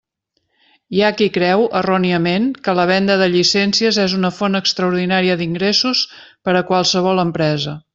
Hi 0.95 1.01
ha 1.01 1.11
qui 1.19 1.27
creu, 1.35 1.65
erròniament, 1.81 2.47
que 2.69 2.75
la 2.79 2.87
venda 2.93 3.19
de 3.21 3.29
llicències 3.35 4.03
és 4.07 4.19
una 4.23 4.35
font 4.41 4.61
extraordinària 4.63 5.41
d'ingressos 5.43 6.07
per 6.47 6.61
a 6.63 6.69
qualsevol 6.73 7.29
empresa. 7.31 7.83